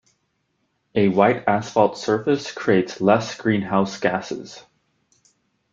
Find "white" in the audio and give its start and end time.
1.09-1.47